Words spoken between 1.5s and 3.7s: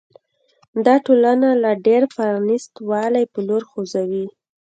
د لا ډېر پرانیست والي په لور